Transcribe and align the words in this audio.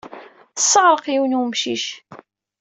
Tesseɣreq 0.55 1.05
yiwen 1.09 1.33
n 1.35 1.37
wemcic. 1.39 1.85